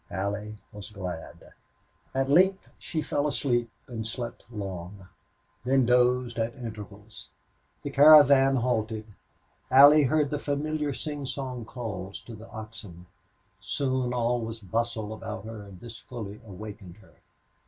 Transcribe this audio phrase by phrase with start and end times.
[0.09, 1.53] Allie was glad.
[2.15, 5.09] At length she fell asleep and slept long,
[5.63, 7.29] then dozed at intervals.
[7.83, 9.05] The caravan halted.
[9.69, 13.05] Allie heard the familiar sing song calls to the oxen.
[13.59, 17.13] Soon all was bustle about her, and this fully awakened her.